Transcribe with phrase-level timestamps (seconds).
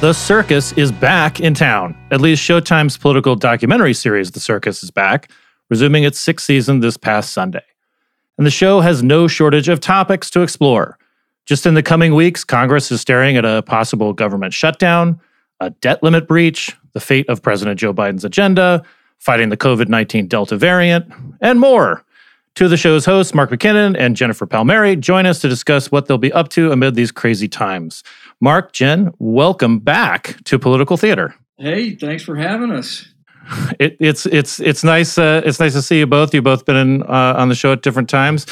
[0.00, 1.98] The Circus is back in town.
[2.12, 5.28] At least Showtime's political documentary series, The Circus, is back,
[5.70, 7.64] resuming its sixth season this past Sunday.
[8.36, 10.96] And the show has no shortage of topics to explore.
[11.46, 15.20] Just in the coming weeks, Congress is staring at a possible government shutdown,
[15.58, 18.84] a debt limit breach, the fate of President Joe Biden's agenda,
[19.18, 22.04] fighting the COVID 19 Delta variant, and more.
[22.54, 26.06] Two of the show's hosts, Mark McKinnon and Jennifer Palmieri, join us to discuss what
[26.06, 28.02] they'll be up to amid these crazy times.
[28.40, 31.34] Mark, Jen, welcome back to Political Theater.
[31.56, 33.08] Hey, thanks for having us.
[33.80, 36.34] It, it's it's it's nice uh, it's nice to see you both.
[36.34, 38.46] You've both been in, uh, on the show at different times.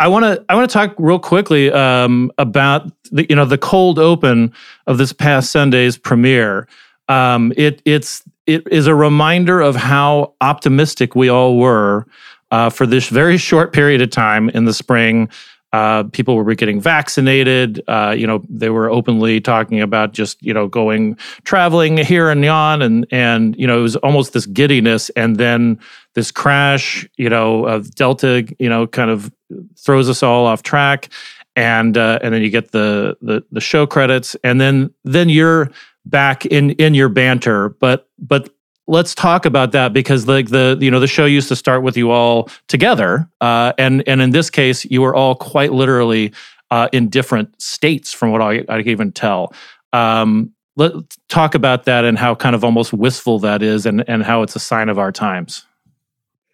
[0.00, 3.58] I want to I want to talk real quickly um, about the you know the
[3.58, 4.52] cold open
[4.88, 6.66] of this past Sunday's premiere.
[7.08, 12.06] Um, it it's it is a reminder of how optimistic we all were
[12.50, 15.30] uh, for this very short period of time in the spring
[15.72, 17.82] uh, people were getting vaccinated.
[17.86, 22.44] Uh, you know, they were openly talking about just you know going traveling here and
[22.44, 25.78] yon, and and you know it was almost this giddiness, and then
[26.14, 29.32] this crash, you know, of Delta, you know, kind of
[29.78, 31.08] throws us all off track,
[31.54, 35.70] and uh, and then you get the the the show credits, and then then you're
[36.04, 38.50] back in in your banter, but but
[38.86, 41.96] let's talk about that because like the you know the show used to start with
[41.96, 46.32] you all together uh, and and in this case you were all quite literally
[46.70, 49.52] uh, in different states from what I, I can even tell.
[49.92, 54.22] Um, let's talk about that and how kind of almost wistful that is and and
[54.22, 55.66] how it's a sign of our times.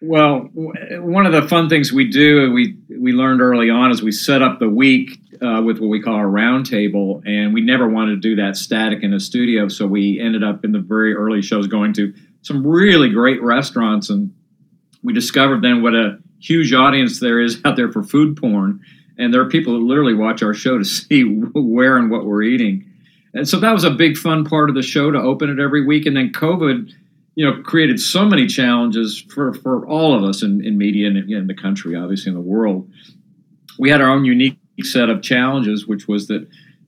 [0.01, 4.11] Well one of the fun things we do we we learned early on is we
[4.11, 8.21] set up the week uh, with what we call a roundtable, and we never wanted
[8.21, 9.67] to do that static in a studio.
[9.67, 14.09] So we ended up in the very early shows going to some really great restaurants,
[14.09, 14.33] and
[15.03, 18.81] we discovered then what a huge audience there is out there for food porn.
[19.17, 22.43] And there are people who literally watch our show to see where and what we're
[22.43, 22.85] eating.
[23.33, 25.85] And so that was a big fun part of the show to open it every
[25.85, 26.05] week.
[26.05, 26.91] And then COVID,
[27.35, 31.17] you know, created so many challenges for, for all of us in, in media and
[31.29, 32.89] in the country, obviously in the world.
[33.77, 36.47] We had our own unique set of challenges, which was that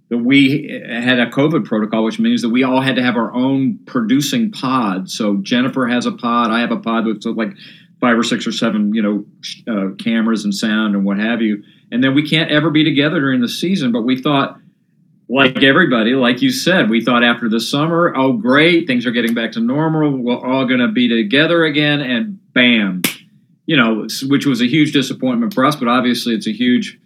[0.09, 3.31] that we had a COVID protocol, which means that we all had to have our
[3.33, 5.09] own producing pod.
[5.09, 7.51] So Jennifer has a pod, I have a pod with like
[8.01, 9.25] five or six or seven, you know,
[9.71, 11.63] uh, cameras and sound and what have you.
[11.91, 13.91] And then we can't ever be together during the season.
[13.91, 14.59] But we thought,
[15.27, 19.35] like everybody, like you said, we thought after the summer, oh great, things are getting
[19.35, 20.17] back to normal.
[20.17, 23.03] We're all going to be together again, and bam,
[23.67, 25.75] you know, which was a huge disappointment for us.
[25.75, 26.99] But obviously, it's a huge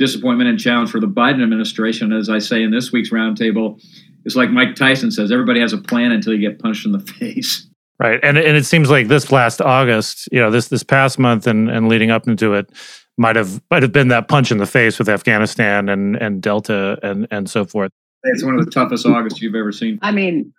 [0.00, 2.12] disappointment and challenge for the Biden administration.
[2.12, 3.80] As I say in this week's roundtable,
[4.24, 6.98] it's like Mike Tyson says: everybody has a plan until you get punched in the
[7.18, 7.68] face.
[8.00, 11.46] Right, and and it seems like this last August, you know, this this past month
[11.46, 12.72] and and leading up into it,
[13.18, 16.98] might have might have been that punch in the face with Afghanistan and and Delta
[17.02, 17.92] and and so forth.
[18.24, 19.98] It's one of the toughest Augusts you've ever seen.
[20.02, 20.52] I mean,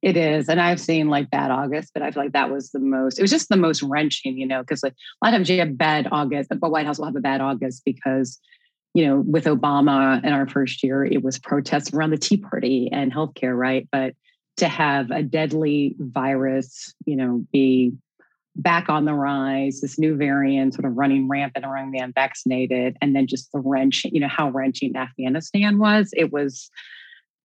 [0.00, 2.78] it is, and I've seen like bad August, but I feel like that was the
[2.78, 3.18] most.
[3.18, 5.58] It was just the most wrenching, you know, because like a lot of times you
[5.58, 8.38] have bad August, but White House will have a bad August because
[8.94, 12.88] you know, with Obama in our first year, it was protests around the Tea Party
[12.92, 13.86] and healthcare, right?
[13.92, 14.14] But
[14.56, 17.92] to have a deadly virus, you know, be
[18.56, 23.14] back on the rise, this new variant sort of running rampant around the unvaccinated, and
[23.14, 26.10] then just the wrench, you know, how wrenching Afghanistan was.
[26.16, 26.68] It was,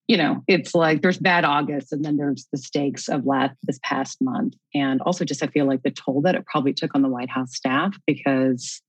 [0.07, 3.79] you know, it's like there's bad August, and then there's the stakes of last this
[3.83, 7.03] past month, and also just I feel like the toll that it probably took on
[7.03, 8.81] the White House staff because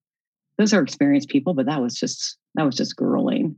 [0.57, 3.57] those are experienced people, but that was just that was just grueling.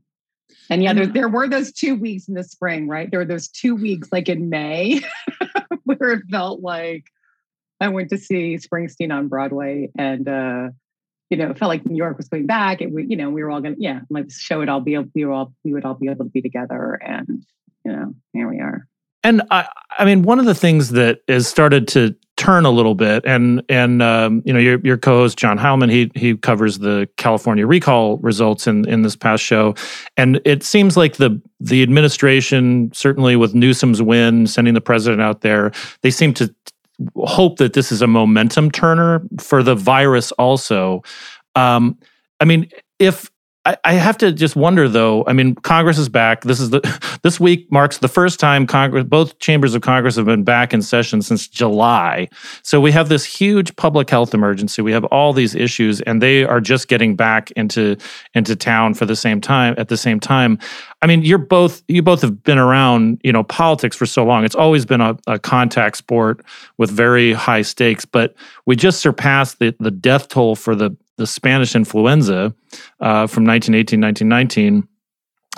[0.68, 3.10] And yeah, there, there were those two weeks in the spring, right?
[3.10, 5.00] There were those two weeks like in May
[5.84, 7.04] where it felt like
[7.80, 10.68] I went to see Springsteen on Broadway and uh,
[11.30, 12.80] you know, it felt like New York was coming back.
[12.80, 15.24] It you know, we were all gonna, yeah, like show it all be able, we
[15.24, 16.94] were all we would all be able to be together.
[16.94, 17.44] And,
[17.84, 18.86] you know, here we are.
[19.24, 19.68] And I,
[19.98, 23.62] I mean, one of the things that has started to turn a little bit, and
[23.68, 28.18] and um, you know, your your co-host John Heilemann, he he covers the California recall
[28.18, 29.74] results in in this past show,
[30.16, 35.40] and it seems like the the administration, certainly with Newsom's win, sending the president out
[35.40, 35.72] there,
[36.02, 36.54] they seem to
[37.16, 40.32] hope that this is a momentum turner for the virus.
[40.32, 41.02] Also,
[41.54, 41.98] um,
[42.40, 42.68] I mean,
[42.98, 43.30] if
[43.82, 45.24] I, have to just wonder though.
[45.26, 46.42] I mean, Congress is back.
[46.42, 50.26] This is the this week marks the first time Congress, both chambers of Congress, have
[50.26, 52.28] been back in session since July.
[52.62, 54.82] So we have this huge public health emergency.
[54.82, 57.96] We have all these issues, and they are just getting back into
[58.34, 59.74] into town for the same time.
[59.78, 60.58] At the same time,
[61.02, 64.44] I mean, you're both you both have been around, you know, politics for so long.
[64.44, 66.44] It's always been a, a contact sport
[66.78, 68.04] with very high stakes.
[68.04, 68.34] But
[68.64, 72.54] we just surpassed the the death toll for the the Spanish influenza
[73.00, 74.88] uh, from 1918, 1919,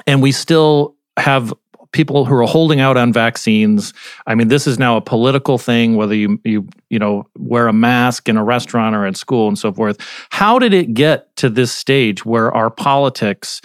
[0.07, 1.53] and we still have
[1.93, 3.95] people who are holding out on vaccines.
[4.27, 7.73] I mean, this is now a political thing, whether you you you know wear a
[7.73, 9.99] mask in a restaurant or at school and so forth.
[10.31, 13.61] How did it get to this stage where our politics,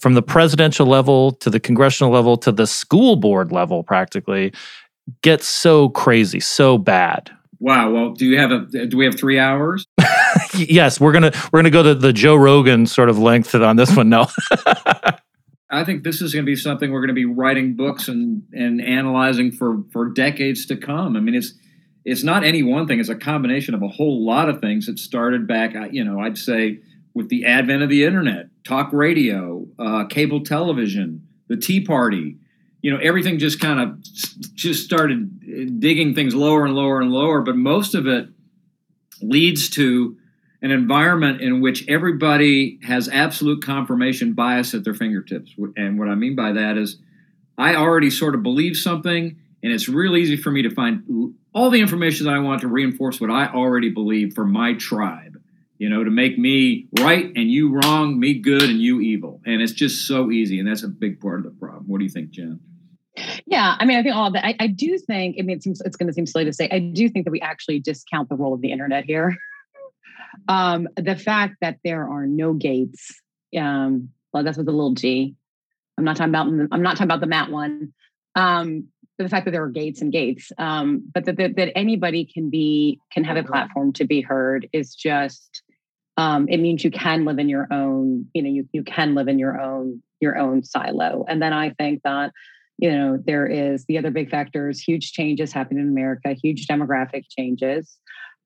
[0.00, 4.52] from the presidential level to the congressional level to the school board level, practically,
[5.22, 7.30] gets so crazy, so bad?
[7.60, 7.90] Wow.
[7.90, 8.86] Well, do you have a?
[8.86, 9.84] Do we have three hours?
[10.54, 13.94] yes, we're gonna we're gonna go to the Joe Rogan sort of length on this
[13.96, 14.08] one.
[14.08, 14.26] No.
[15.70, 18.42] I think this is going to be something we're going to be writing books and
[18.52, 21.16] and analyzing for for decades to come.
[21.16, 21.54] I mean, it's
[22.04, 24.98] it's not any one thing; it's a combination of a whole lot of things that
[24.98, 25.74] started back.
[25.92, 26.80] You know, I'd say
[27.14, 32.38] with the advent of the internet, talk radio, uh, cable television, the Tea Party.
[32.80, 34.02] You know, everything just kind of
[34.54, 37.42] just started digging things lower and lower and lower.
[37.42, 38.28] But most of it
[39.20, 40.16] leads to
[40.62, 45.54] an environment in which everybody has absolute confirmation bias at their fingertips.
[45.76, 46.98] And what I mean by that is,
[47.56, 51.70] I already sort of believe something, and it's real easy for me to find all
[51.70, 55.40] the information that I want to reinforce what I already believe for my tribe.
[55.78, 59.40] You know, to make me right and you wrong, me good and you evil.
[59.46, 60.58] And it's just so easy.
[60.58, 61.84] And that's a big part of the problem.
[61.86, 62.58] What do you think, Jen?
[63.46, 64.44] Yeah, I mean, I think all of that.
[64.44, 65.36] I, I do think.
[65.38, 66.68] I mean, it seems it's going to seem silly to say.
[66.70, 69.36] I do think that we actually discount the role of the internet here.
[70.46, 73.20] Um, the fact that there are no gates.
[73.58, 75.34] Um, well, that's with a little G.
[75.96, 76.46] I'm not talking about.
[76.46, 77.92] I'm not talking about the Matt one.
[78.34, 78.88] Um,
[79.18, 82.50] the fact that there are gates and gates, um, but that, that, that anybody can
[82.50, 85.62] be can have a platform to be heard is just.
[86.16, 88.28] Um, it means you can live in your own.
[88.32, 91.70] You know, you you can live in your own your own silo, and then I
[91.70, 92.32] think that
[92.78, 97.24] you know there is the other big factors huge changes happening in america huge demographic
[97.28, 97.98] changes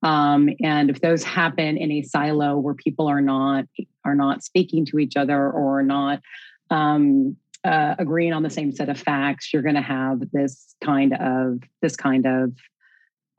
[0.03, 3.65] um, and if those happen in a silo where people are not
[4.03, 6.19] are not speaking to each other or not
[6.69, 11.13] um, uh, agreeing on the same set of facts, you're going to have this kind
[11.13, 12.53] of this kind of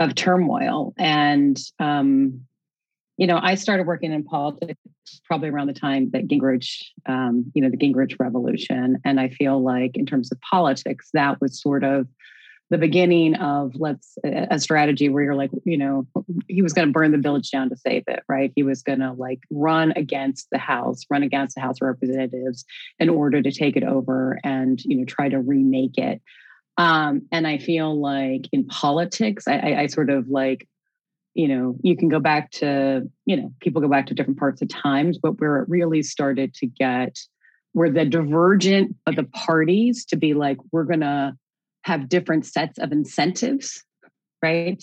[0.00, 0.94] of turmoil.
[0.98, 2.46] And um,
[3.16, 4.80] you know, I started working in politics
[5.24, 9.62] probably around the time that Gingrich, um, you know, the Gingrich Revolution, and I feel
[9.62, 12.08] like in terms of politics, that was sort of
[12.70, 16.06] the beginning of let's a strategy where you're like you know
[16.48, 18.52] he was going to burn the village down to save it right?
[18.56, 22.64] He was going to like run against the house run against the house of representatives
[22.98, 26.20] in order to take it over and you know try to remake it.
[26.76, 30.66] Um, and i feel like in politics I, I, I sort of like
[31.34, 34.62] you know you can go back to you know people go back to different parts
[34.62, 37.18] of times but where it really started to get
[37.72, 41.36] where the divergent of the parties to be like we're gonna
[41.84, 43.84] have different sets of incentives,
[44.42, 44.82] right?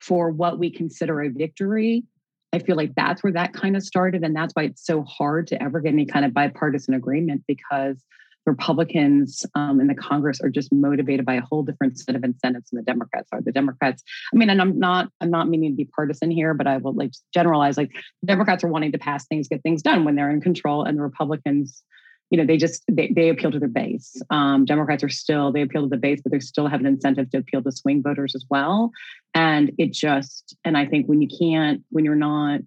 [0.00, 2.04] For what we consider a victory.
[2.52, 4.22] I feel like that's where that kind of started.
[4.22, 8.02] And that's why it's so hard to ever get any kind of bipartisan agreement because
[8.48, 12.70] Republicans um, in the Congress are just motivated by a whole different set of incentives
[12.70, 13.40] than the Democrats are.
[13.40, 14.02] The Democrats,
[14.32, 16.94] I mean, and I'm not, I'm not meaning to be partisan here, but I will
[16.94, 17.76] like generalize.
[17.76, 17.92] Like
[18.24, 21.02] Democrats are wanting to pass things, get things done when they're in control, and the
[21.02, 21.82] Republicans
[22.30, 24.20] you know, they just they, they appeal to their base.
[24.30, 27.30] Um, Democrats are still they appeal to the base, but they still have an incentive
[27.30, 28.90] to appeal to swing voters as well.
[29.34, 32.60] And it just and I think when you can't when you're not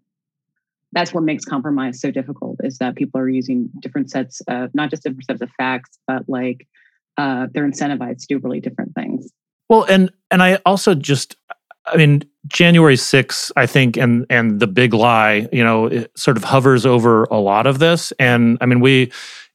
[0.93, 4.89] that's what makes compromise so difficult is that people are using different sets of not
[4.89, 6.67] just different sets of facts, but like
[7.17, 9.31] uh, they're incentivized to do really different things.
[9.69, 11.35] Well, and and I also just
[11.85, 16.37] I mean, January 6th, I think, and and the big lie, you know, it sort
[16.37, 18.11] of hovers over a lot of this.
[18.19, 19.11] And I mean, we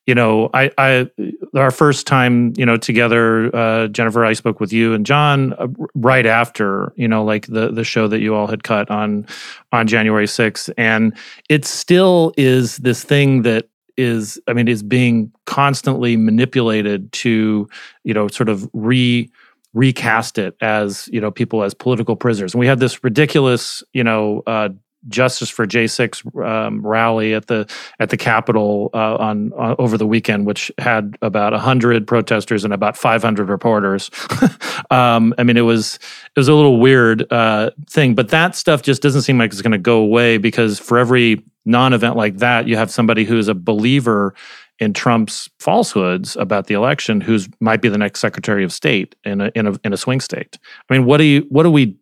[0.07, 1.11] you know, I, I,
[1.55, 5.67] our first time, you know, together, uh, Jennifer, I spoke with you and John uh,
[5.95, 9.27] right after, you know, like the the show that you all had cut on
[9.73, 11.17] on January 6th, and
[11.49, 17.69] it still is this thing that is, I mean, is being constantly manipulated to,
[18.05, 19.29] you know, sort of re
[19.75, 22.55] recast it as you know people as political prisoners.
[22.55, 24.69] And we had this ridiculous you know uh,
[25.09, 30.07] Justice for J6 um, rally at the at the Capitol uh, on uh, over the
[30.07, 34.11] weekend, which had about hundred protesters and about 500 reporters.
[34.91, 38.83] um, I mean, it was it was a little weird uh, thing, but that stuff
[38.83, 42.69] just doesn't seem like it's going to go away because for every non-event like that,
[42.69, 44.35] you have somebody who's a believer
[44.79, 49.41] in Trump's falsehoods about the election, who's might be the next Secretary of State in
[49.41, 50.59] a in a in a swing state.
[50.89, 51.97] I mean, what do you what do we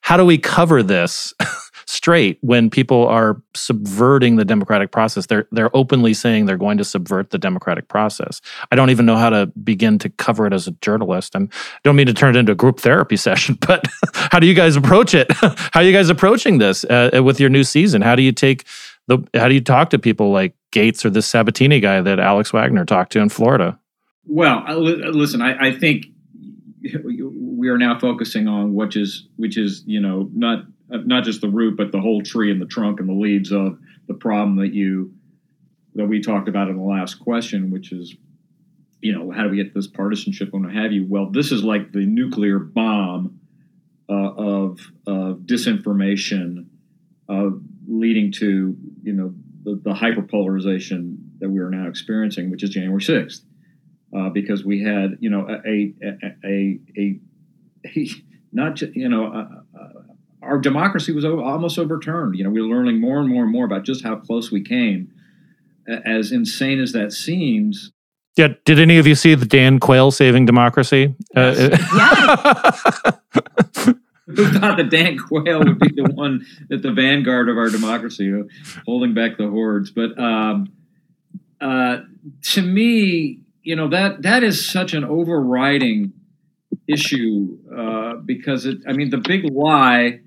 [0.00, 1.34] how do we cover this
[1.86, 5.26] straight when people are subverting the democratic process?
[5.26, 8.40] They're they're openly saying they're going to subvert the democratic process.
[8.70, 11.34] I don't even know how to begin to cover it as a journalist.
[11.34, 14.46] I'm, I don't mean to turn it into a group therapy session, but how do
[14.46, 15.30] you guys approach it?
[15.40, 18.02] how are you guys approaching this uh, uh, with your new season?
[18.02, 18.64] How do you take
[19.06, 22.52] the how do you talk to people like Gaetz or this Sabatini guy that Alex
[22.52, 23.78] Wagner talked to in Florida?
[24.26, 26.06] Well, uh, uh, listen, I, I think
[26.82, 31.48] we are now focusing on which is which is you know not not just the
[31.48, 34.72] root but the whole tree and the trunk and the leaves of the problem that
[34.72, 35.12] you
[35.96, 38.14] that we talked about in the last question, which is
[39.00, 41.06] you know how do we get this partisanship and what have you?
[41.08, 43.40] Well, this is like the nuclear bomb
[44.08, 46.66] uh, of of disinformation,
[47.28, 47.50] uh,
[47.86, 53.02] leading to you know the, the hyperpolarization that we are now experiencing, which is January
[53.02, 53.42] sixth.
[54.16, 55.94] Uh, because we had, you know, a a
[56.44, 57.20] a, a,
[57.86, 58.08] a
[58.52, 59.60] not just, you know, uh, uh,
[60.46, 62.36] our democracy was almost overturned.
[62.36, 64.62] You know, we were learning more and more and more about just how close we
[64.62, 65.12] came.
[65.88, 67.92] As insane as that seems.
[68.36, 68.48] Yeah.
[68.64, 71.14] Did any of you see the Dan Quayle saving democracy?
[71.36, 73.12] Uh, yes.
[73.86, 73.92] yeah.
[74.26, 78.32] Who thought that Dan Quayle would be the one at the vanguard of our democracy,
[78.84, 79.92] holding back the hordes?
[79.92, 80.72] But um,
[81.60, 81.98] uh,
[82.42, 86.12] to me, you know that that is such an overriding
[86.88, 88.78] issue uh, because it.
[88.88, 90.20] I mean, the big lie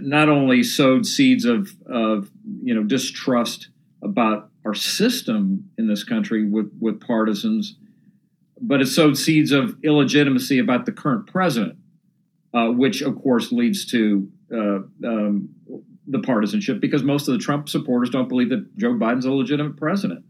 [0.00, 2.30] not only sowed seeds of of
[2.62, 3.68] you know distrust
[4.02, 7.76] about our system in this country with with partisans,
[8.60, 11.76] but it sowed seeds of illegitimacy about the current president
[12.52, 15.48] uh, which of course leads to uh, um,
[16.06, 19.76] the partisanship because most of the Trump supporters don't believe that Joe Biden's a legitimate
[19.76, 20.24] president.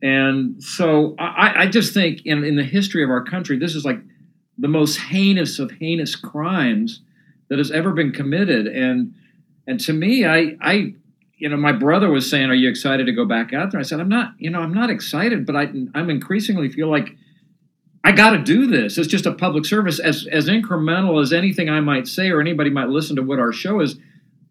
[0.00, 3.84] And so I, I just think in, in the history of our country, this is
[3.84, 3.98] like
[4.56, 7.02] the most heinous of heinous crimes
[7.48, 8.66] that has ever been committed.
[8.66, 9.14] And
[9.66, 10.94] and to me, I I
[11.36, 13.84] you know, my brother was saying, "Are you excited to go back out there?" I
[13.84, 14.34] said, "I'm not.
[14.38, 17.16] You know, I'm not excited, but I I'm increasingly feel like."
[18.04, 18.96] I got to do this.
[18.96, 22.70] It's just a public service, as as incremental as anything I might say or anybody
[22.70, 23.98] might listen to what our show is.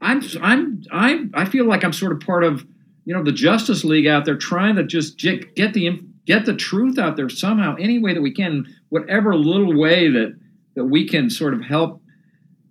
[0.02, 2.68] I'm I'm I'm I feel like I'm sort of part of
[3.06, 7.00] you know the Justice League out there trying to just get the get the truth
[7.00, 10.38] out there somehow, any way that we can, whatever little way that
[10.76, 12.02] that we can sort of help,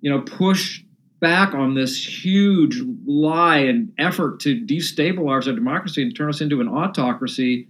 [0.07, 0.85] you know, push
[1.19, 6.61] back on this huge lie and effort to destabilize our democracy and turn us into
[6.61, 7.67] an autocracy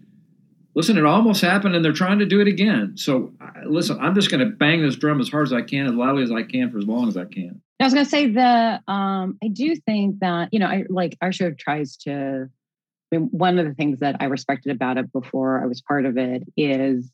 [0.77, 2.93] listen, it almost happened and they're trying to do it again.
[2.97, 3.33] So,
[3.65, 6.23] listen, I'm just going to bang this drum as hard as I can, as loudly
[6.23, 7.63] as I can, for as long as I can.
[7.81, 11.17] I was going to say the, um, I do think that, you know, I like
[11.23, 12.51] our show tries to,
[13.11, 16.05] I mean, one of the things that I respected about it before I was part
[16.05, 17.11] of it is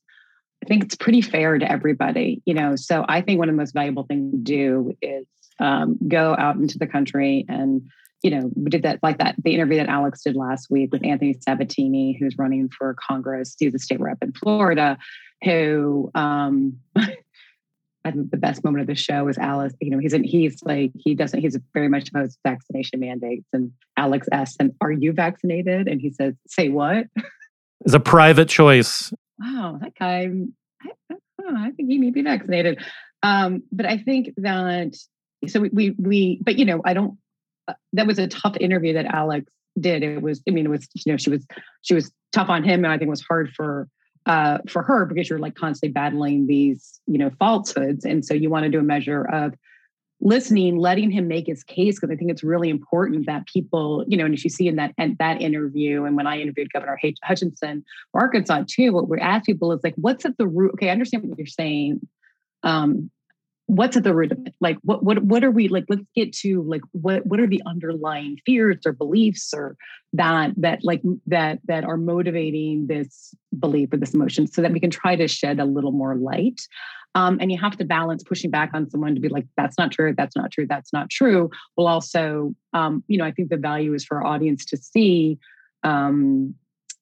[0.62, 2.76] I think it's pretty fair to everybody, you know.
[2.76, 5.26] So I think one of the most valuable things to do is
[5.58, 7.82] um, go out into the country and
[8.22, 11.04] you know, we did that like that the interview that Alex did last week with
[11.04, 14.96] Anthony Sabatini, who's running for Congress, he's a state rep in Florida,
[15.42, 16.78] who um
[18.04, 19.74] I think the best moment of the show was Alice.
[19.80, 23.46] You know, he's in, he's like he doesn't he's very much opposed to vaccination mandates.
[23.52, 27.06] And Alex asks him, "Are you vaccinated?" And he says, "Say what?"
[27.84, 29.12] It's a private choice.
[29.42, 30.30] Wow, that guy.
[30.82, 32.78] I, I, I think he may be vaccinated.
[33.22, 34.94] Um, but I think that
[35.48, 37.18] so we, we we but you know I don't
[37.68, 40.02] uh, that was a tough interview that Alex did.
[40.02, 41.46] It was, I mean, it was, you know, she was,
[41.82, 42.84] she was tough on him.
[42.84, 43.88] And I think it was hard for,
[44.26, 48.04] uh, for her because you're like constantly battling these, you know, falsehoods.
[48.04, 49.54] And so you want to do a measure of
[50.22, 51.98] listening, letting him make his case.
[51.98, 54.76] Cause I think it's really important that people, you know, and as you see in
[54.76, 59.44] that, that interview, and when I interviewed Governor H- Hutchinson Arkansas too, what we ask
[59.44, 60.72] people is like, what's at the root?
[60.74, 60.88] Okay.
[60.88, 62.06] I understand what you're saying.
[62.62, 63.10] Um,
[63.66, 64.54] what's at the root of it?
[64.60, 67.62] Like what what what are we like let's get to like what what are the
[67.66, 69.76] underlying fears or beliefs or
[70.12, 74.80] that that like that that are motivating this belief or this emotion so that we
[74.80, 76.60] can try to shed a little more light?
[77.14, 79.92] Um, and you have to balance pushing back on someone to be like that's not
[79.92, 81.50] true that's not true that's not true.
[81.76, 85.38] Well also um, you know i think the value is for our audience to see
[85.84, 86.54] um,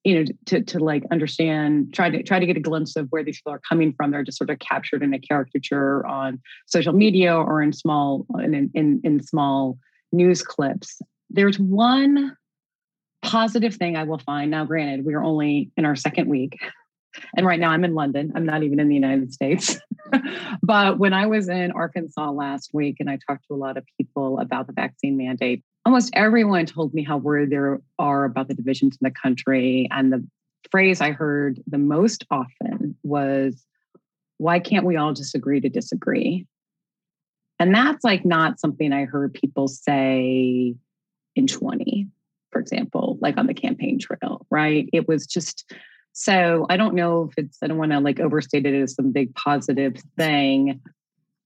[0.04, 3.22] you know to to like understand try to try to get a glimpse of where
[3.22, 6.92] these people are coming from they're just sort of captured in a caricature on social
[6.92, 9.78] media or in small in in, in small
[10.12, 12.36] news clips there's one
[13.22, 14.50] positive thing I will find.
[14.50, 16.58] Now, granted, we are only in our second week.
[17.36, 18.32] And right now I'm in London.
[18.34, 19.78] I'm not even in the United States.
[20.62, 23.84] but when I was in Arkansas last week and I talked to a lot of
[23.98, 27.58] people about the vaccine mandate, almost everyone told me how worried they
[27.98, 29.88] are about the divisions in the country.
[29.90, 30.26] And the
[30.70, 33.64] phrase I heard the most often was,
[34.38, 36.46] why can't we all just agree to disagree?
[37.58, 40.74] And that's like not something I heard people say
[41.36, 42.08] in 20
[42.50, 44.88] for example, like on the campaign trail, right?
[44.92, 45.72] It was just
[46.12, 49.12] so I don't know if it's I don't want to like overstate it as some
[49.12, 50.80] big positive thing.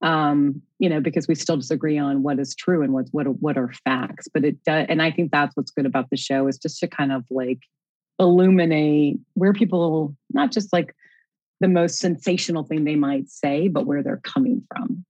[0.04, 3.72] Um, you know, because we still disagree on what is true and what what are
[3.84, 4.28] facts.
[4.32, 6.86] But it does, and I think that's what's good about the show is just to
[6.86, 7.60] kind of like
[8.18, 10.94] illuminate where people not just like
[11.60, 15.04] the most sensational thing they might say, but where they're coming from.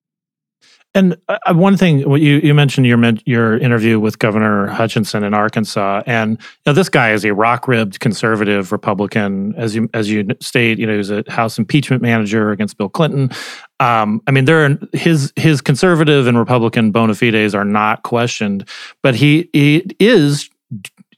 [0.96, 5.24] And uh, uh, one thing, what you, you mentioned your your interview with Governor Hutchinson
[5.24, 9.90] in Arkansas, and you know, this guy is a rock ribbed conservative Republican, as you
[9.92, 10.78] as you state.
[10.78, 13.30] You know, he's a House impeachment manager against Bill Clinton.
[13.84, 18.66] Um, I mean, there are, his his conservative and Republican bona fides are not questioned,
[19.02, 20.48] but he, he is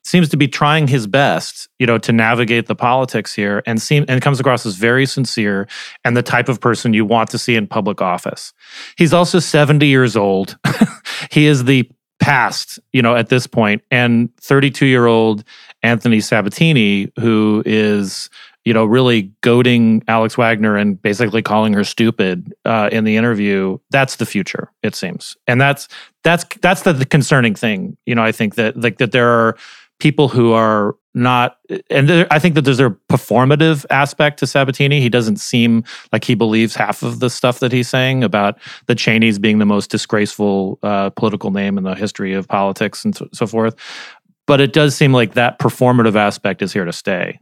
[0.03, 4.05] seems to be trying his best, you know, to navigate the politics here and seem
[4.09, 5.69] and comes across as very sincere
[6.05, 8.53] and the type of person you want to see in public office.
[8.99, 10.59] He's also 70 years old.
[11.31, 15.45] he is the past, you know, at this point, and 32 year old
[15.83, 18.29] Anthony Sabatini, who is,
[18.67, 23.79] you know, really goading Alex Wagner and basically calling her stupid uh, in the interview.
[23.91, 25.87] That's the future, it seems, and that's
[26.25, 27.97] that's that's the, the concerning thing.
[28.07, 29.57] You know, I think that like that there are
[30.01, 31.59] people who are not
[31.91, 35.01] and there, I think that there's a performative aspect to Sabatini.
[35.01, 38.97] He doesn't seem like he believes half of the stuff that he's saying about the
[38.97, 43.29] Cheneys being the most disgraceful uh, political name in the history of politics and so,
[43.33, 43.77] so forth.
[44.47, 47.39] But it does seem like that performative aspect is here to stay.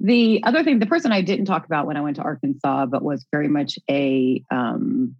[0.00, 3.02] The other thing, the person I didn't talk about when I went to Arkansas, but
[3.02, 5.16] was very much a um,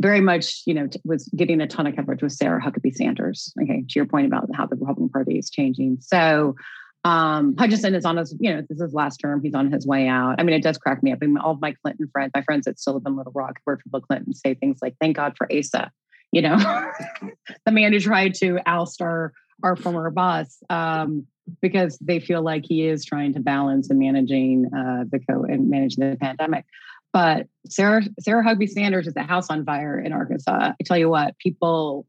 [0.00, 3.52] very much, you know, was getting a ton of coverage with Sarah Huckabee Sanders.
[3.62, 5.98] Okay, to your point about how the Republican Party is changing.
[6.00, 6.56] So
[7.04, 9.42] um, Hutchinson is on his, you know, this is his last term.
[9.42, 10.36] He's on his way out.
[10.38, 11.18] I mean, it does crack me up.
[11.22, 13.60] I mean, all of my Clinton friends, my friends that still live in Little Rock,
[13.66, 15.90] work for Bill Clinton, say things like, "Thank God for Asa,"
[16.32, 16.56] you know,
[17.66, 19.32] the man who tried to oust our
[19.62, 21.26] our former boss, um,
[21.60, 25.68] because they feel like he is trying to balance and managing uh, the co and
[25.70, 26.64] managing the pandemic.
[27.12, 30.72] But Sarah Sarah Huckabee Sanders is a house on fire in Arkansas.
[30.72, 32.06] I tell you what, people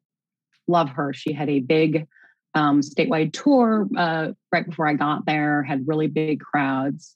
[0.67, 1.13] love her.
[1.13, 2.07] She had a big
[2.55, 5.63] um, statewide tour uh, right before I got there.
[5.63, 7.15] Had really big crowds.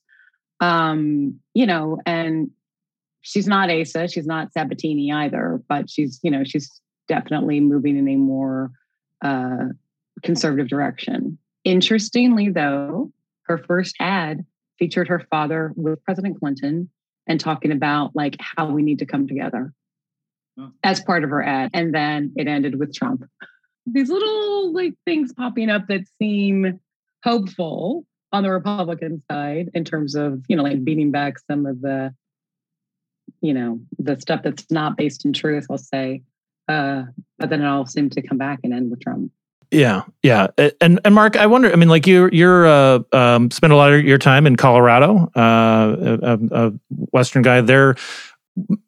[0.60, 2.52] Um, you know, and
[3.22, 8.08] she's not Asa, she's not Sabatini either, but she's you know she's definitely moving in
[8.08, 8.72] a more
[9.24, 9.66] uh,
[10.24, 11.38] conservative direction.
[11.64, 13.12] Interestingly, though,
[13.44, 14.46] her first ad
[14.78, 16.90] featured her father with President Clinton
[17.28, 19.74] and talking about like how we need to come together
[20.84, 21.72] as part of her ad.
[21.74, 23.24] And then it ended with Trump.
[23.86, 26.80] These little like things popping up that seem
[27.24, 31.82] hopeful on the Republican side in terms of, you know, like beating back some of
[31.82, 32.14] the,
[33.42, 36.24] you know, the stuff that's not based in truth, I'll say.
[36.68, 37.04] Uh,
[37.38, 39.32] but then it all seemed to come back and end with Trump.
[39.72, 40.48] Yeah, yeah,
[40.82, 41.72] and and Mark, I wonder.
[41.72, 45.30] I mean, like you, you're uh, um, spend a lot of your time in Colorado,
[45.36, 46.74] uh, a, a
[47.12, 47.62] Western guy.
[47.62, 47.96] There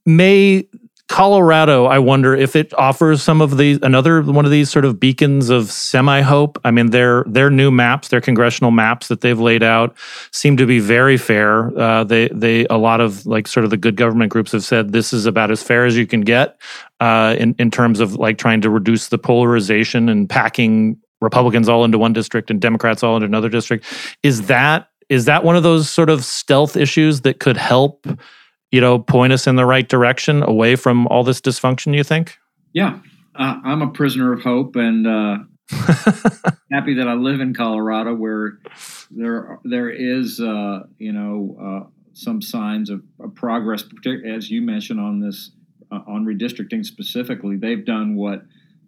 [0.08, 0.68] may
[1.12, 4.98] Colorado, I wonder if it offers some of these another one of these sort of
[4.98, 6.58] beacons of semi hope.
[6.64, 9.94] I mean, their their new maps, their congressional maps that they've laid out,
[10.32, 11.78] seem to be very fair.
[11.78, 14.94] Uh, they they a lot of like sort of the good government groups have said
[14.94, 16.62] this is about as fair as you can get
[17.02, 21.84] uh, in in terms of like trying to reduce the polarization and packing Republicans all
[21.84, 23.84] into one district and Democrats all into another district.
[24.24, 28.08] Is that is that one of those sort of stealth issues that could help?
[28.72, 32.38] You know, point us in the right direction away from all this dysfunction, you think?
[32.74, 33.00] Yeah.
[33.36, 35.38] Uh, I'm a prisoner of hope and uh,
[36.72, 38.60] happy that I live in Colorado where
[39.10, 43.86] there there is, uh, you know, uh, some signs of, of, progress,
[44.26, 45.52] as you mentioned on this,
[45.92, 47.56] uh, on redistricting specifically.
[47.56, 48.44] They've done what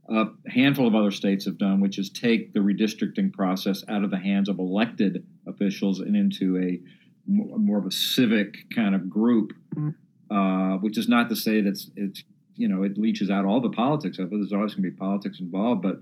[0.10, 4.12] a handful of other states have done, which is take the redistricting process out of
[4.12, 6.82] the hands of elected officials and into a
[7.28, 10.36] more of a civic kind of group, mm-hmm.
[10.36, 12.24] uh, which is not to say that it's, it's,
[12.56, 14.36] you know it leaches out all the politics of it.
[14.36, 16.00] There's always going to be politics involved, but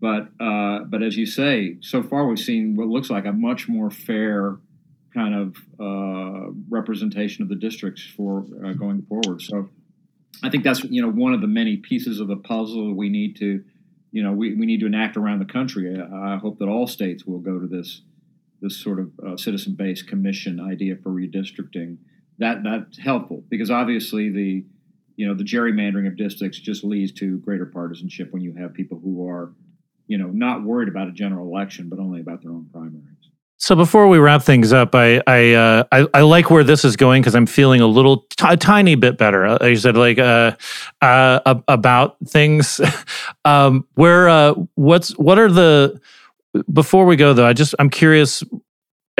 [0.00, 3.68] but uh, but as you say, so far we've seen what looks like a much
[3.68, 4.58] more fair
[5.14, 9.40] kind of uh, representation of the districts for uh, going forward.
[9.40, 9.70] So
[10.42, 13.36] I think that's you know one of the many pieces of the puzzle we need
[13.36, 13.64] to
[14.12, 15.96] you know, we, we need to enact around the country.
[15.96, 18.02] I, I hope that all states will go to this
[18.60, 21.98] this sort of uh, citizen-based commission idea for redistricting.
[22.38, 24.64] That that's helpful because obviously the
[25.16, 28.98] you know the gerrymandering of districts just leads to greater partisanship when you have people
[28.98, 29.52] who are
[30.06, 33.30] you know not worried about a general election but only about their own primaries.
[33.62, 36.96] So before we wrap things up, I I uh, I, I, like where this is
[36.96, 39.50] going because I'm feeling a little t- a tiny bit better.
[39.50, 40.56] Like you said, like uh,
[41.02, 42.80] uh, about things.
[43.44, 46.00] um, where uh, what's what are the
[46.72, 47.46] before we go though?
[47.46, 48.42] I just I'm curious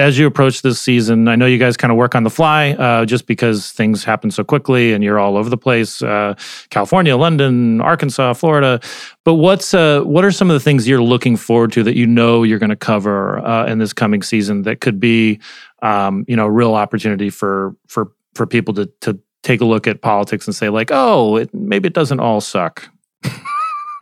[0.00, 2.70] as you approach this season, I know you guys kind of work on the fly
[2.70, 6.34] uh, just because things happen so quickly and you're all over the place uh,
[6.70, 8.80] California, London, Arkansas, Florida.
[9.24, 12.06] But what's uh, what are some of the things you're looking forward to that you
[12.06, 15.38] know you're going to cover uh, in this coming season that could be
[15.82, 19.86] um, you know a real opportunity for for for people to to take a look
[19.86, 22.88] at politics and say like oh it, maybe it doesn't all suck.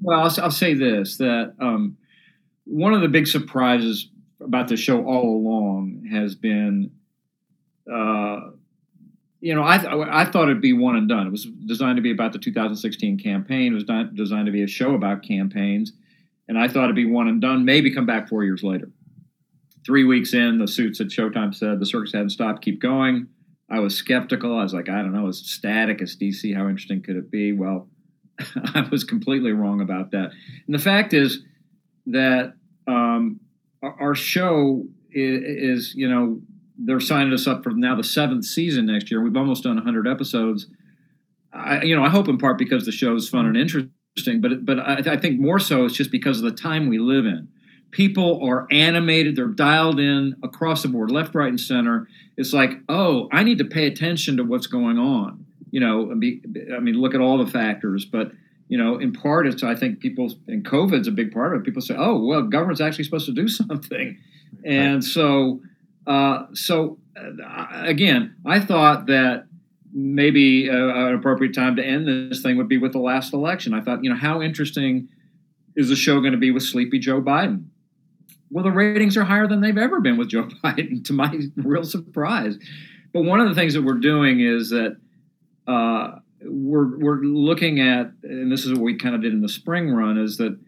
[0.00, 1.96] well, I'll, I'll, say this that um,
[2.64, 4.08] one of the big surprises
[4.40, 6.90] about the show all along has been,
[7.92, 8.50] uh,
[9.40, 11.26] you know, I, I thought it'd be one and done.
[11.26, 13.72] It was designed to be about the 2016 campaign.
[13.72, 15.92] It was not designed to be a show about campaigns,
[16.48, 17.64] and I thought it'd be one and done.
[17.64, 18.90] Maybe come back four years later.
[19.84, 22.64] Three weeks in, the suits at Showtime said the circus hadn't stopped.
[22.64, 23.28] Keep going.
[23.70, 24.58] I was skeptical.
[24.58, 26.54] I was like, I don't know, it's static, it's DC.
[26.54, 27.52] How interesting could it be?
[27.52, 27.88] Well,
[28.74, 30.32] I was completely wrong about that.
[30.66, 31.44] And the fact is
[32.06, 32.54] that
[32.86, 33.40] um,
[33.82, 36.40] our show is, is, you know,
[36.76, 39.22] they're signing us up for now the seventh season next year.
[39.22, 40.66] We've almost done 100 episodes.
[41.52, 44.64] I, you know, I hope in part because the show is fun and interesting, but
[44.64, 47.48] but I, I think more so it's just because of the time we live in.
[47.92, 52.08] People are animated; they're dialed in across the board, left, right, and center.
[52.36, 55.46] It's like, oh, I need to pay attention to what's going on.
[55.70, 58.32] You know, I mean, look at all the factors, but
[58.68, 61.64] you know, in part, it's I think people and COVID's a big part of it.
[61.64, 64.18] People say, "Oh, well, government's actually supposed to do something,"
[64.64, 65.04] and right.
[65.04, 65.60] so,
[66.06, 69.46] uh, so uh, again, I thought that
[69.92, 73.74] maybe uh, an appropriate time to end this thing would be with the last election.
[73.74, 75.08] I thought, you know, how interesting
[75.76, 77.66] is the show going to be with Sleepy Joe Biden?
[78.50, 81.84] Well, the ratings are higher than they've ever been with Joe Biden, to my real
[81.84, 82.56] surprise.
[83.12, 84.96] But one of the things that we're doing is that.
[85.66, 89.48] Uh, we're we're looking at, and this is what we kind of did in the
[89.48, 90.58] spring run, is that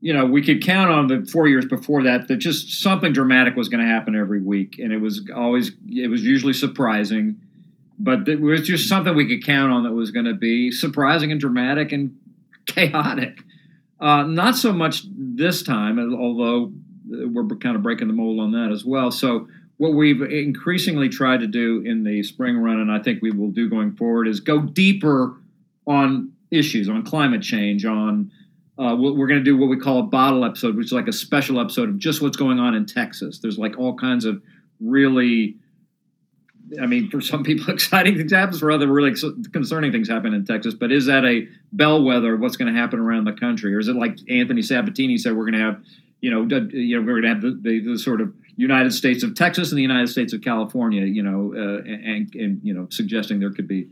[0.00, 3.56] you know we could count on the four years before that that just something dramatic
[3.56, 7.40] was going to happen every week, and it was always it was usually surprising,
[7.98, 11.30] but it was just something we could count on that was going to be surprising
[11.30, 12.16] and dramatic and
[12.66, 13.40] chaotic.
[13.98, 16.72] Uh, not so much this time, although
[17.08, 19.10] we're kind of breaking the mold on that as well.
[19.10, 23.30] So what we've increasingly tried to do in the spring run, and I think we
[23.30, 25.36] will do going forward, is go deeper
[25.86, 28.30] on issues, on climate change, on
[28.78, 31.12] uh, we're going to do what we call a bottle episode, which is like a
[31.12, 33.38] special episode of just what's going on in Texas.
[33.38, 34.42] There's like all kinds of
[34.80, 35.56] really,
[36.80, 38.58] I mean, for some people, exciting things happen.
[38.58, 39.14] For other, really
[39.52, 40.74] concerning things happen in Texas.
[40.74, 43.88] But is that a bellwether of what's going to happen around the country, or is
[43.88, 45.82] it like Anthony Sabatini said, we're going to have,
[46.20, 49.22] you know, you know, we're going to have the, the, the sort of United States
[49.22, 52.86] of Texas and the United States of California, you know, uh, and, and, you know,
[52.90, 53.86] suggesting there could be,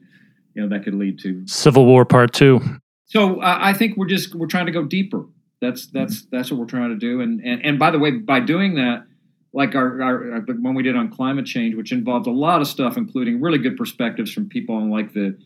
[0.55, 2.61] you know, that could lead to Civil War Part Two.
[3.05, 5.27] So uh, I think we're just we're trying to go deeper.
[5.61, 6.37] That's that's mm-hmm.
[6.37, 7.20] that's what we're trying to do.
[7.20, 9.05] And and and by the way, by doing that,
[9.53, 12.66] like our, our, our one we did on climate change, which involved a lot of
[12.66, 15.38] stuff, including really good perspectives from people on like the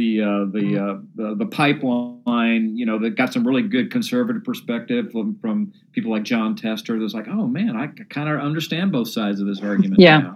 [0.00, 1.22] the uh, the, mm-hmm.
[1.22, 5.72] uh, the, the pipeline, you know, that got some really good conservative perspective from, from
[5.92, 6.98] people like Jon Tester.
[6.98, 10.00] That's like, oh man, I kind of understand both sides of this argument.
[10.00, 10.34] yeah.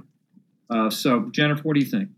[0.68, 2.10] Uh, so Jennifer, what do you think?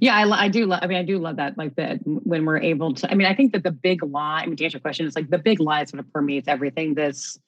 [0.00, 0.66] Yeah, I, I do.
[0.66, 1.56] Love, I mean, I do love that.
[1.56, 3.10] Like that when we're able to.
[3.10, 4.42] I mean, I think that the big lie.
[4.42, 6.94] I mean, to answer your question, it's like the big lie sort of permeates everything
[6.94, 7.38] this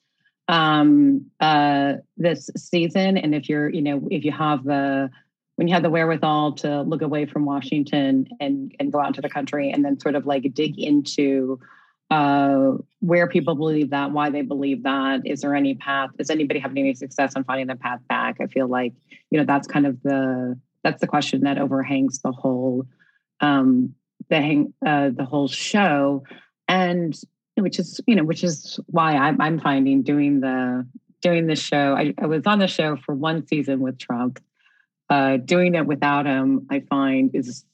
[0.47, 5.09] um uh this season and if you're you know if you have the
[5.55, 9.21] when you have the wherewithal to look away from Washington and and go out to
[9.21, 11.59] the country and then sort of like dig into
[12.11, 16.11] uh, where people believe that, why they believe that, is there any path?
[16.19, 18.37] Is anybody having any success on finding the path back?
[18.39, 18.93] I feel like
[19.31, 22.85] you know that's kind of the that's the question that overhangs the whole
[23.39, 23.95] um,
[24.29, 26.23] the hang uh, the whole show,
[26.67, 27.19] and
[27.55, 30.85] which is you know which is why I'm, I'm finding doing the
[31.21, 31.95] doing the show.
[31.97, 34.39] I, I was on the show for one season with Trump
[35.09, 37.65] uh, doing it without him, I find is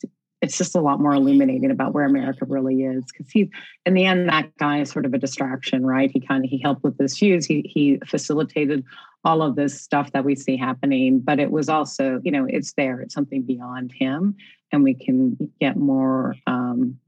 [0.41, 3.05] it's just a lot more illuminating about where America really is.
[3.05, 3.51] Because he,
[3.85, 6.09] in the end, that guy is sort of a distraction, right?
[6.11, 7.45] He kind of he helped with this fuse.
[7.45, 8.83] He he facilitated
[9.23, 12.73] all of this stuff that we see happening, but it was also, you know, it's
[12.73, 13.01] there.
[13.01, 14.35] It's something beyond him,
[14.71, 16.35] and we can get more.
[16.47, 16.99] Um,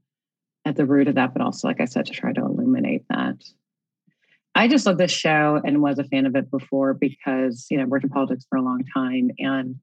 [0.64, 3.36] at the root of that, but also, like I said, to try to illuminate that.
[4.54, 7.86] I just love this show and was a fan of it before because you know
[7.86, 9.76] worked in politics for a long time, and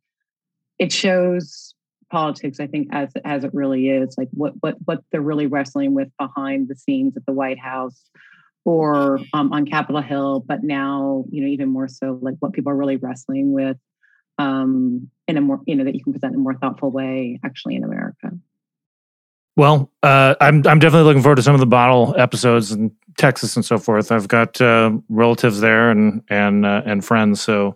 [0.82, 1.76] it shows
[2.10, 2.60] politics.
[2.60, 6.10] I think as as it really is, like what what what they're really wrestling with
[6.18, 8.10] behind the scenes at the White House
[8.66, 12.72] or um, on Capitol Hill, but now you know even more so like what people
[12.72, 13.78] are really wrestling with
[14.40, 17.40] um, in a more you know that you can present in a more thoughtful way
[17.46, 18.32] actually in America.
[19.56, 23.56] Well, uh, I'm I'm definitely looking forward to some of the bottle episodes in Texas
[23.56, 24.12] and so forth.
[24.12, 27.76] I've got uh, relatives there and and uh, and friends, so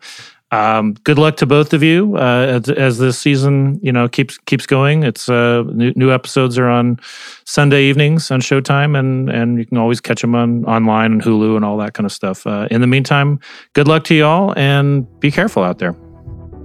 [0.55, 4.37] um, good luck to both of you uh, as, as, this season you know keeps
[4.45, 5.03] keeps going.
[5.03, 6.99] It's uh, new, new, episodes are on
[7.43, 11.55] Sunday evenings on Showtime, and and you can always catch them on online and Hulu
[11.55, 12.47] and all that kind of stuff.
[12.47, 13.39] Uh, in the meantime,
[13.73, 15.95] good luck to y'all and be careful out there.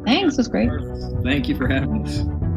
[0.05, 0.70] Thanks, it was great.
[1.24, 2.50] Thank you for having us.